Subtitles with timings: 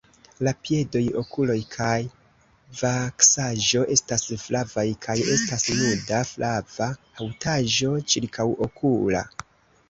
[0.45, 1.99] La piedoj, okuloj kaj
[2.79, 6.89] vaksaĵo estas flavaj kaj estas nuda flava
[7.21, 9.25] haŭtaĵo ĉirkaŭokula.